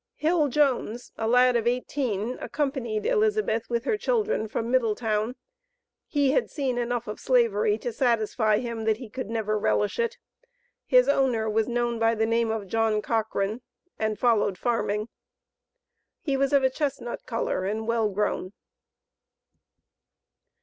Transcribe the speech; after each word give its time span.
Hill 0.15 0.47
Jones, 0.47 1.11
a 1.15 1.27
lad 1.27 1.55
of 1.55 1.67
eighteen, 1.67 2.39
accompanied 2.41 3.05
Elizabeth 3.05 3.69
with 3.69 3.83
her 3.83 3.99
children 3.99 4.47
from 4.47 4.71
Middletown. 4.71 5.35
He 6.07 6.31
had 6.31 6.49
seen 6.49 6.79
enough 6.79 7.05
of 7.07 7.19
Slavery 7.19 7.77
to 7.77 7.93
satisfy 7.93 8.57
him 8.57 8.85
that 8.85 8.97
he 8.97 9.11
could 9.11 9.29
never 9.29 9.59
relish 9.59 9.99
it. 9.99 10.17
His 10.87 11.07
owner 11.07 11.47
was 11.47 11.67
known 11.67 11.99
by 11.99 12.15
the 12.15 12.25
name 12.25 12.49
of 12.49 12.65
John 12.67 13.03
Cochran, 13.03 13.61
and 13.99 14.17
followed 14.17 14.57
farming. 14.57 15.07
He 16.23 16.35
was 16.35 16.51
of 16.51 16.63
a 16.63 16.71
chestnut 16.71 17.27
color, 17.27 17.63
and 17.65 17.87
well 17.87 18.09
grown. 18.09 18.53